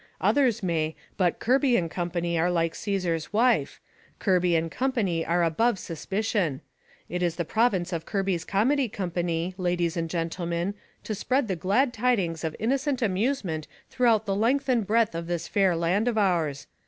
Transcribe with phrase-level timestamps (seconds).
[0.19, 3.79] Others may, but Kirby and Company are like Caesar's wife
[4.17, 6.61] Kirby and Company are above suspicion.
[7.07, 11.93] It is the province of Kirby's Komedy Kompany, ladies and gentlemen, to spread the glad
[11.93, 16.65] tidings of innocent amusement throughout the length and breadth of this fair land of ours.